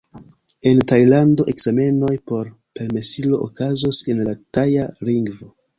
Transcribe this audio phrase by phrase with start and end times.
[0.69, 2.49] En Tajlando, ekzamenoj por
[2.81, 5.57] permesilo okazos en la Taja lingvo.